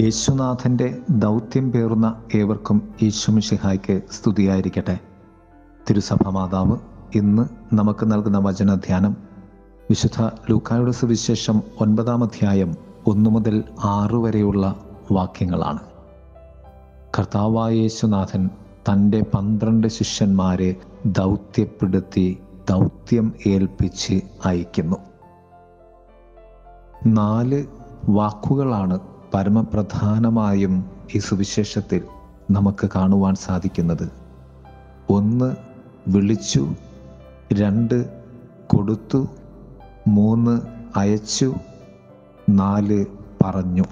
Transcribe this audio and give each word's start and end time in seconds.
യേശുനാഥന്റെ 0.00 0.98
ദൗത്യം 1.10 1.72
പേറുന്ന 1.72 2.22
ഏവർക്കും 2.34 2.94
യേശുമിഷിഹായ്ക്ക് 3.02 4.00
സ്തുതിയായിരിക്കട്ടെ. 4.12 4.98
തിരുസഭ 5.90 6.28
മാതാവ് 6.28 6.78
ഇന്ന് 7.14 7.74
നമുക്ക് 7.74 8.12
നൽകുന്ന 8.12 8.38
വചനധ്യാനം 8.38 9.16
വിശുദ്ധ 9.90 10.30
ലൂക്കായുടെ 10.50 10.90
സുവിശേഷം 10.90 11.62
ഒൻപതാം 11.80 12.24
അധ്യായം 12.24 12.76
ഒന്നു 13.06 13.30
മുതൽ 13.30 13.64
ആറ് 13.84 14.14
വരെയുള്ള 14.14 14.76
വാക്യങ്ങളാണ്. 15.12 15.78
കർത്താവായ 17.18 17.74
യേശുനാഥൻ 17.74 18.50
തന്റെ 18.92 19.22
പന്ത്രണ്ട് 19.34 19.86
ശിഷ്യന്മാരെ 19.86 20.74
ദൗത്യപ്പെടുത്തി 21.06 22.38
ദൗത്യം 22.70 23.32
ഏൽപ്പിച്ച് 23.46 24.20
അയക്കുന്നു 24.44 24.96
നാല് 27.06 27.64
വാക്കുകളാണ് 28.08 28.98
പരമപ്രധാനമായും 29.36 30.90
ഈ 31.14 31.18
സുവിശേഷത്തിൽ 31.18 32.02
നമുക്ക് 32.50 32.88
കാണുവാൻ 32.94 33.34
സാധിക്കുന്നത്. 33.34 34.10
ഒന്ന് 35.10 35.56
വിളിച്ചു 36.08 36.74
രണ്ട് 37.52 38.22
കൊടുത്തു 38.66 39.28
മൂന്ന് 40.08 40.60
അയച്ചു 40.96 41.54
നാല് 42.48 43.04
പറഞ്ഞു. 43.42 43.82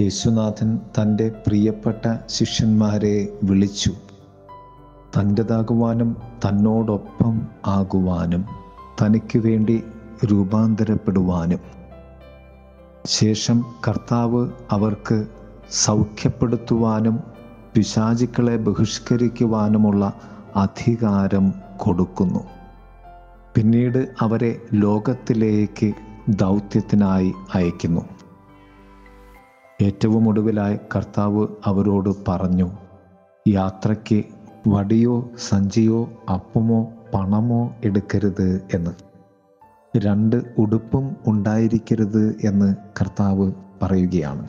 യേശുനാഥൻ 0.00 0.76
തന്റെ 0.76 1.32
പ്രിയപ്പെട്ട 1.46 2.18
ശിഷ്യന്മാരെ 2.26 3.28
വിളിച്ചു. 3.42 3.92
തന്റെതാകുവാനും 5.18 6.16
തന്നോടൊപ്പം 6.48 7.40
ആകുവാനും 7.66 8.44
തനിക്ക് 9.02 9.38
വേണ്ടി 9.38 9.84
രൂപാന്തരപ്പെടുവാനും. 10.24 11.76
ശേഷം 13.06 13.64
കർത്താവ് 13.88 14.50
അവർക്ക് 14.70 15.26
സൗഖ്യപ്പെടുത്തുവാനും 15.70 17.20
പിശാചുക്കളെ 17.74 18.56
ബഹിഷ്കരിക്കുവാനുമുള്ള 18.56 20.12
അധികാരം 20.56 21.54
കൊടുക്കുന്നു. 21.76 22.40
പിന്നീട് 23.54 24.08
അവരെ 24.20 24.62
ലോകത്തിലേക്ക് 24.74 25.92
ദൗത്യത്തിനായി 26.28 27.32
അയക്കുന്നു. 27.54 28.00
ഏറ്റവും 29.82 30.28
ഒടുവിലായി 30.28 30.78
കർത്താവ് 30.96 31.46
അവരോട് 31.64 32.10
പറഞ്ഞു 32.28 32.70
യാത്രയ്ക്ക് 33.48 34.24
വടിയോ 34.68 35.30
സഞ്ചിയോ 35.48 36.08
അപ്പമോ 36.34 36.92
പണമോ 37.14 37.74
എടുക്കരുത് 37.84 38.62
എന്ന്. 38.74 39.05
രണ്ട് 39.98 40.42
ഉടുപ്പും 40.58 41.16
ഉണ്ടായിരിക്കരുത് 41.26 42.36
എന്ന് 42.44 42.74
കർത്താവ് 43.00 43.52
പറയുകയാണ്. 43.82 44.48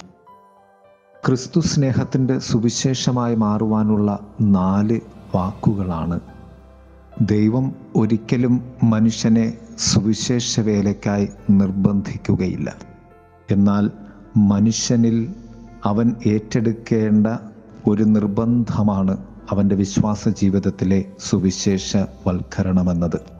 ക്രിസ്തു 1.26 1.60
സ്നേഹത്തിന്റെ 1.60 2.40
സുവിശേഷമായി 2.40 3.36
മാറുവാനുള്ള 3.36 4.20
നാല് 4.42 5.00
വാക്കുകളാണ്. 5.36 6.20
ദൈവം 7.22 7.76
ഒരിക്കലും 7.96 8.74
മനുഷ്യനെ 8.84 9.54
സുവിശേഷ 9.78 10.60
വേലയ്ക്കായി 10.60 11.30
നിർബന്ധിക്കുകയില്ല. 11.50 12.76
എന്നാൽ 13.52 13.92
മനുഷ്യനിൽ 14.38 15.36
അവൻ 15.86 16.16
ഏറ്റെടുക്കേണ്ട 16.28 17.28
ഒരു 17.88 18.04
നിർബന്ധമാണ് 18.04 19.18
അവന്റെ 19.50 19.76
വിശ്വാസ 19.76 20.30
ജീവിതത്തിലെ 20.30 21.06
സുവിശേഷ 21.20 21.98
വൽക്കരണമെന്നത് 21.98 23.37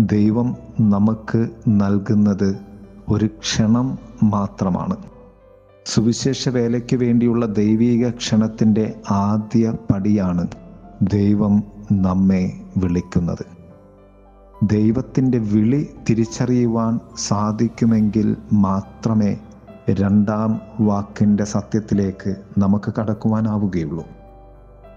ദൈവം 0.00 0.56
നമുക്ക് 0.80 1.48
നൽകുന്നത് 1.68 2.58
ഒരു 3.08 3.26
ക്ഷണം 3.26 3.98
മാത്രമാണ്. 4.22 4.96
സുവിശേഷ 5.86 6.48
വേലയ്ക്ക് 6.48 6.96
വേണ്ടിയുള്ള 6.96 7.46
ദൈവീക 7.46 8.08
ക്ഷണത്തിന്റെ 8.10 8.94
ആദ്യ 9.10 9.74
പടിയാണ് 9.92 10.48
ദൈവം 11.02 11.62
നമ്മെ 11.92 12.52
വിളിക്കുന്നത്. 12.76 13.46
ദൈവത്തിന്റെ 14.62 15.38
വിളി 15.38 15.88
തിരിച്ചറിയുവാൻ 16.10 17.00
സാധിക്കുമെങ്കിൽ 17.18 18.36
മാത്രമേ 18.52 19.36
രണ്ടാം 19.90 20.60
വാക്കിന്റെ 20.80 21.44
സത്യത്തിലേക്ക് 21.44 22.36
നമുക്ക് 22.58 22.92
കടക്കുവാനാവുകയുള്ളൂ. 23.00 24.04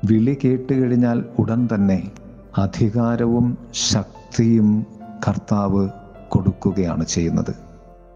വിളി 0.05 0.37
കേട്ടുകഴിഞ്ഞാൽ 0.45 1.25
ഉടൻ 1.39 1.69
തന്നെ 1.73 2.11
അധികാരവും 2.57 3.57
ശക്തിയും 4.33 4.85
കർത്താവ് 5.27 5.89
കൊടുക്കുകയാണ് 6.29 7.05
ചെയ്യുന്നത്. 7.05 7.55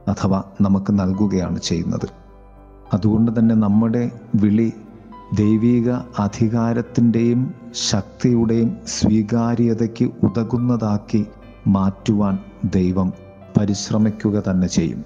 അഥവാ 0.10 0.44
നമുക്ക് 0.62 1.00
നൽകുകയാണ് 1.00 1.60
ചെയ്യുന്നത്. 1.60 2.10
അതുകൊണ്ട് 2.94 3.40
തന്നെ 3.40 3.56
നമ്മുടെ 3.56 4.12
വിളി 4.36 4.74
ദൈവിക 5.36 5.92
അധികാരത്തിന്റെയും 6.20 7.54
ശക്തിയുടെയും 7.90 8.78
സ്വീകാര്യതയ്ക്ക് 8.88 10.06
ഉതകുന്നതാക്കി 10.24 11.26
മാറ്റുവാൻ 11.68 12.40
ദൈവം 12.66 13.14
പരിശ്രമിക്കുക 13.58 14.44
തന്നെ 14.50 14.68
ചെയ്യും. 14.68 15.06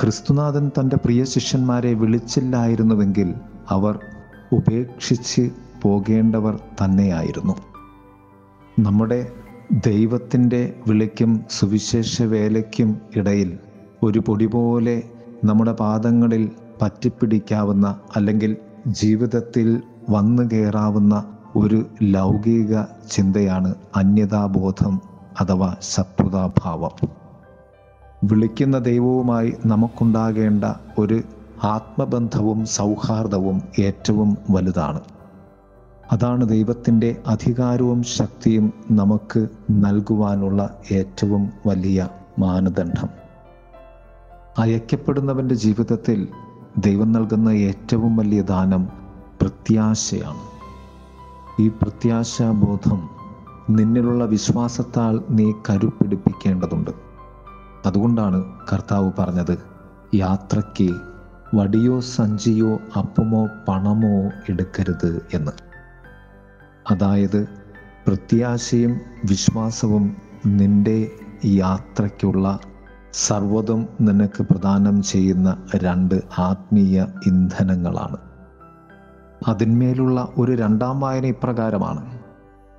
ക്രിസ്തുനാഥൻ 0.00 0.70
തന്റെ 0.80 0.96
പ്രിയ 0.96 1.24
ശിഷ്യന്മാരെ 1.24 1.94
വിളിച്ചില്ലായിരുന്നുവെങ്കിൽ 1.94 3.34
അവർ 3.68 3.98
ഉപേക്ഷിച്ച് 4.52 5.50
പോകേണ്ടവർ 5.82 6.60
തന്നെയായിരുന്നു. 6.84 7.56
നമ്മുടെ 8.78 9.26
ദൈവത്തിന്റെ 9.72 10.74
വിളിക്കും 10.88 11.44
സുവിശേഷ 11.50 12.22
വേലയ്ക്കും 12.22 13.00
ഇടയിൽ 13.16 13.58
ഒരു 14.02 14.18
പൊടി 14.18 14.46
പോലെ 14.46 15.02
നമ്മുടെ 15.44 15.72
പാദങ്ങളിൽ 15.72 16.50
പറ്റിപ്പിടിക്കാവുന്ന 16.82 18.00
അല്ലെങ്കിൽ 18.16 18.56
ജീവിതത്തിൽ 18.86 19.82
വന്നു 20.10 20.42
കയറാവുന്ന 20.42 21.24
ഒരു 21.56 21.86
ലൗകിക 22.02 22.82
ചിന്തയാണ് 23.10 23.74
അന്യതാബോധം 23.96 25.00
അഥവാ 25.40 25.76
ശത്രുതാഭാവം 25.80 27.08
വിളിക്കുന്ന 28.24 28.78
ദൈവവുമായി 28.78 29.52
നമുക്കുണ്ടാകേണ്ട 29.66 30.64
ഒരു 30.98 31.22
ആത്മബന്ധവും 31.62 32.66
സൗഹാർദ്ദവും 32.66 33.62
ഏറ്റവും 33.78 34.36
വലുതാണ്. 34.50 35.13
അതാണ് 36.12 36.48
ദൈവത്തിന്റെ 36.48 37.22
അധികാരവും 37.26 38.02
ശക്തിയും 38.02 38.72
നമുക്ക് 38.90 39.48
നൽകുവാനുള്ള 39.70 40.76
ഏറ്റവും 40.92 41.52
വലിയ 41.66 42.08
മാനദണ്ഡം. 42.38 43.08
അയക്കപ്പെടുന്നവന്റെ 44.58 45.54
ജീവിതത്തിൽ 45.54 46.28
ദൈവം 46.78 47.12
നൽകുന്ന 47.12 47.48
ഏറ്റവും 47.48 48.16
വലിയ 48.16 48.42
ദാനം 48.42 48.88
പ്രത്യാശയാണ്. 49.42 50.54
ഈ 51.62 51.68
പ്രത്യാശാബോധം 51.68 53.10
നിന്നിലുള്ള 53.70 54.24
വിശ്വാസത്താൽ 54.24 55.20
നീ 55.30 55.52
കരുപ്പിടിപ്പിക്കേണ്ടതുണ്ട്. 55.70 56.90
അതുകൊണ്ടാണ് 57.86 58.44
കർത്താവ് 58.72 59.12
പറഞ്ഞത് 59.18 59.58
യാത്രയ്ക്ക് 60.14 60.94
വടിയോ 61.54 62.00
സഞ്ചിയോ 62.00 62.78
അപ്പമോ 62.98 63.48
പണമോ 63.68 64.30
എടുക്കരുത് 64.48 65.26
എന്ന്. 65.34 65.63
അതായത് 66.90 67.48
പ്രത്യാശയും 68.06 69.00
വിശ്വാസവും 69.24 70.16
നിന്റെ 70.46 71.10
യാത്രയ്ക്കുള്ള 71.44 72.58
സർവതും 73.12 73.88
നിനക്ക് 74.00 74.42
പ്രദാനം 74.42 75.02
ചെയ്യുന്ന 75.02 75.56
രണ്ട് 75.76 76.14
ആത്മീയ 76.38 77.06
ഇന്ധനങ്ങളാണ്. 77.26 78.16
അതിന്മേലുള്ള 79.48 80.28
ഒരു 80.38 80.52
രണ്ടാം 80.52 81.00
വായന 81.00 81.26
ഇപ്രകാരമാണ്. 81.26 82.18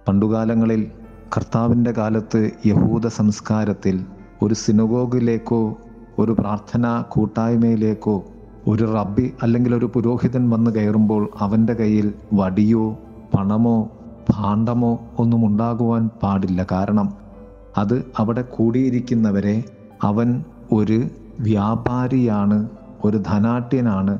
പണ്ടുകാലങ്ങളിൽ 0.07 0.91
കർത്താവിന്റെ 1.37 1.91
കാലത്ത് 1.91 2.51
യഹൂദ 2.65 3.07
സംസ്കാരത്തിൽ 3.07 4.05
ഒരു 4.41 4.53
സിനഗോഗിലേക്കോ 4.53 5.77
ഒരു 6.19 6.31
പ്രാർത്ഥനാ 6.31 7.03
കൂട്ടായ്മയിലേക്കോ 7.09 8.25
ഒരു 8.67 8.93
റബ്ബി 8.93 9.33
അല്ലെങ്കിൽ 9.43 9.75
ഒരു 9.75 9.91
പുരോഹിതൻ 9.93 10.49
വന്ന് 10.49 10.71
കയറുമ്പോൾ 10.71 11.29
അവന്റെ 11.39 11.73
കയ്യിൽ 11.73 12.13
വടിയോ 12.33 12.99
പണമോ 13.37 13.94
ഭാണ്ഡമോ 14.29 14.99
ഒന്നും 15.19 15.45
ഉണ്ടാകുവാൻ 15.45 16.09
പാടില്ല. 16.23 16.65
കാരണം 16.71 17.13
അത് 17.77 18.05
അവിടെ 18.17 18.41
കൂടിയിരിക്കുന്നവരെ 18.41 19.63
അവൻ 20.03 20.43
ഒരു 20.71 21.03
വ്യാപാരിയാണ് 21.39 22.69
ഒരു 23.05 23.17
ധനാട്യനാണ് 23.17 24.17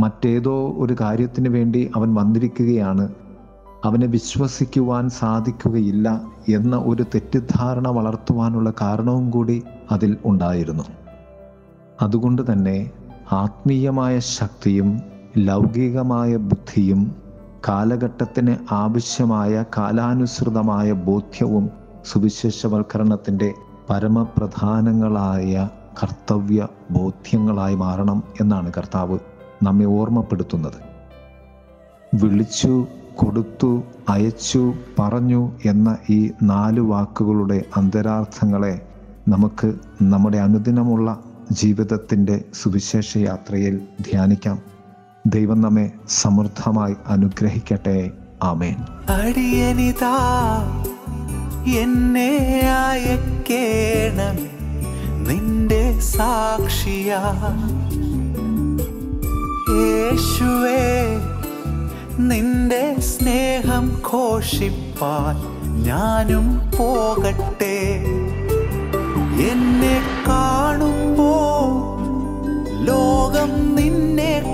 മറ്റേതോ 0.00 0.74
ഒരു 0.78 0.96
കാര്യത്തിന് 1.00 1.48
വേണ്ടി 1.48 1.90
അവൻ 1.96 2.14
വന്നിരിക്കുകയാണ്. 2.14 3.08
അവനെ 3.84 4.06
വിശ്വസിക്കുവാൻ 4.06 5.08
സാധിക്കുകയില്ല 5.08 6.20
എന്ന 6.48 6.76
ഒരു 6.76 7.02
തെറ്റിദ്ധാരണ 7.02 7.88
വളർത്തുവാനുള്ള 7.88 8.72
കാരണവും 8.80 9.30
കൂടി 9.30 9.62
അതിൽ 9.92 10.16
ഉണ്ടായിരുന്നു. 10.24 10.82
അതുകൊണ്ട് 12.02 12.52
തന്നെ 12.52 12.90
ആത്മീയമായ 13.32 14.18
ശക്തിയും 14.18 15.00
ലൗകികമായ 15.38 16.36
ബുദ്ധിയും 16.36 17.23
കാലഘട്ടത്തിന് 17.68 18.56
ആവശ്യമായ 18.70 19.64
കാലാനുസൃതമായ 19.76 20.92
ബോധ്യവും 20.92 21.70
സുവിശേഷവൽക്കരണത്തിന്റെ 22.06 23.52
പരമപ്രധാനങ്ങളായ 23.90 25.68
കർത്തവ്യ 26.02 26.68
ബോധ്യങ്ങളായി 26.90 27.74
മാറണം 27.74 28.22
എന്നാണ് 28.40 28.72
കർത്താവ് 28.76 29.18
നമ്മെ 29.62 29.84
ഓർമ്മപ്പെടുത്തുന്നത്. 29.84 30.78
വിളിച്ചു 32.14 32.86
കൊടുത്തു 33.16 33.82
അയച്ചു 34.08 34.74
പറഞ്ഞു 34.98 35.52
എന്ന 35.64 35.96
ഈ 36.10 36.30
നാല് 36.42 36.80
വാക്കുകളുടെ 36.80 37.64
അന്തരാർത്ഥങ്ങളെ 37.76 38.86
നമുക്ക് 39.28 39.74
നമ്മുടെ 40.02 40.38
അനുദിനമുള്ള 40.38 41.20
ജീവിതത്തിന്റെ 41.52 42.44
സുവിശേഷ 42.54 43.16
യാത്രയിൽ 43.16 43.80
ധ്യാനിക്കാം. 44.10 44.73
ദൈവം 45.26 45.60
നമ്മെ 45.60 45.90
സമൃദ്ധമായി 46.08 46.96
അനുഗ്രഹിക്കട്ടെ. 47.06 48.10
ആമേൻ. 48.42 48.76
അടിയനിതാ 49.08 50.16
എന്നെ 51.76 52.60
അയക്കേണമേ 52.88 54.50
നിന്റെ 55.28 55.98
സാക്ഷിയാ. 56.00 57.22
യേശുവേ 59.70 61.04
നിന്റെ 62.18 62.96
സ്നേഹം 63.00 64.02
ഘോഷിപ്പാൻ 64.12 65.36
ഞാനും 65.82 66.70
പോകട്ടെ. 66.78 68.04
എന്നെ 69.50 70.24
കാണുമ്പോ 70.28 71.32
ലോകം 72.80 73.76
നിന്നെ 73.76 74.53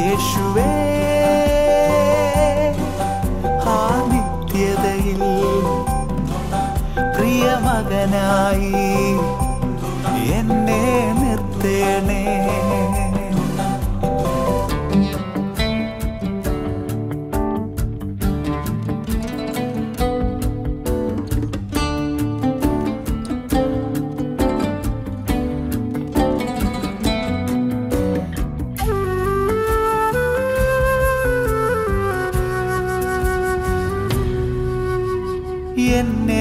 യേശുവേ 0.00 0.70
ആ 3.74 3.78
നിത്യതയിൽ 4.10 5.22
പ്രിയമകനായി 7.16 8.72
എന്നെ 10.38 10.82
നിർത്തേണേ. 11.22 12.22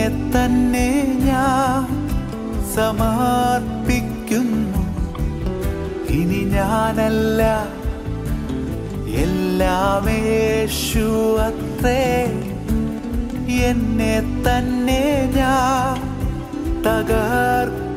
തന്നെ 0.10 0.90
ഞാൻ 1.25 1.86
സമർപ്പിക്കുന്നു. 2.75 4.81
ഇനി 6.10 6.42
ഞാനല്ല 6.56 7.42
എല്ലാമേശു 9.24 11.10
അത്രേ. 11.48 12.06
എന്നെ 13.69 14.16
തന്നെ 14.46 15.04
ഞാൻ 15.36 16.00
തകർക്കുന്നിതാ 16.88 17.92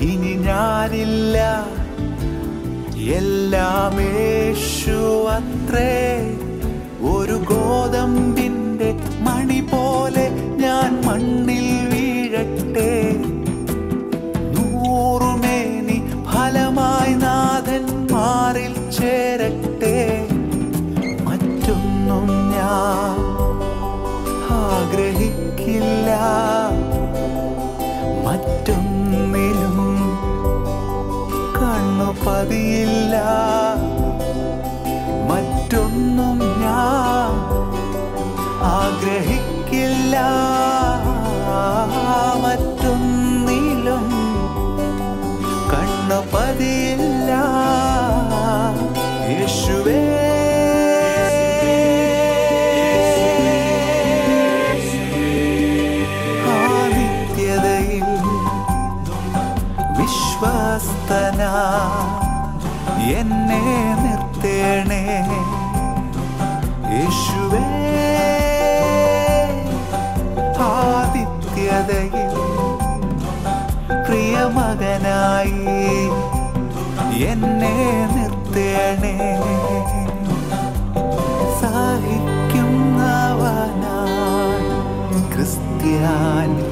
ഇനി 0.00 0.34
ഞാനില്ല 0.48 1.36
എല്ലാമേശു 3.16 5.00
അത്രേ. 5.36 5.94
ഒരു 7.12 7.36
ഞാൻ 7.50 8.55
മണ്ണിൽ 11.06 11.66
വീഴട്ടെ. 11.92 12.92
നൂറുമേനി 14.54 15.98
ഫലമായി 16.30 17.14
നാഥൻ 17.14 17.84
മാറിൽ 18.12 18.90
ചേരട്ടെ. 18.90 19.98
മറ്റൊന്നും 21.24 22.26
ഞാൻ 22.54 23.18
ആഗ്രഹിക്കില്ല. 24.60 26.10
മറ്റൊന്നിലും 28.26 29.78
കണ്ണു 31.58 32.10
പതിയില്ല. 32.24 33.14
മറ്റൊന്നും 35.30 36.38
ഞാൻ 36.64 37.32
ആഗ്രഹിക്കില്ല. 38.76 40.45
വിശ്വസ്തന 61.06 61.42
എന്നെ 63.18 63.60
നിർത്തേണേ. 64.02 65.02
യേശുവേ 66.94 67.62
പ്രിയമകനായി 74.06 75.62
എന്നെ 77.30 77.76
നിർത്തേണേ. 78.14 79.16
സഹിക്കുന്നവനാ 81.60 83.06
ക്രിസ്ത്യാനി 85.34 86.65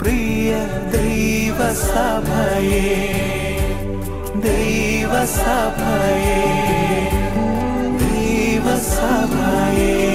പ്രിയ 0.01 0.50
ദൈവസഭയെ 0.96 2.86
ദൈവസഭയെ 4.48 6.39
ദൈവസഭയെ. 8.03 10.06